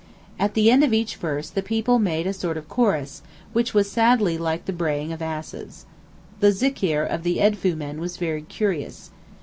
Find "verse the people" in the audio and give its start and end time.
1.17-1.99